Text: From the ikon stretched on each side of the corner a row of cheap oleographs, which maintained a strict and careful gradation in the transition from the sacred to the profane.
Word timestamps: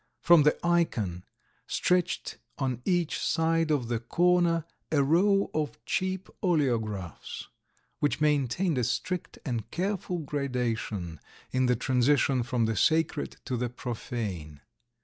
From 0.23 0.41
the 0.41 0.57
ikon 0.65 1.25
stretched 1.67 2.39
on 2.57 2.81
each 2.85 3.19
side 3.19 3.69
of 3.69 3.87
the 3.87 3.99
corner 3.99 4.65
a 4.91 5.03
row 5.03 5.51
of 5.53 5.77
cheap 5.85 6.27
oleographs, 6.41 7.49
which 7.99 8.19
maintained 8.19 8.79
a 8.79 8.83
strict 8.83 9.37
and 9.45 9.69
careful 9.69 10.17
gradation 10.17 11.19
in 11.51 11.67
the 11.67 11.75
transition 11.75 12.41
from 12.41 12.65
the 12.65 12.75
sacred 12.75 13.37
to 13.45 13.55
the 13.55 13.69
profane. 13.69 14.61